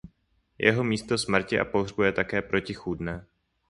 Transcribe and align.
Jeho 0.59 0.83
místo 0.83 1.17
smrti 1.17 1.59
a 1.59 1.65
pohřbu 1.65 2.03
je 2.03 2.11
také 2.11 2.41
protichůdné. 2.41 3.25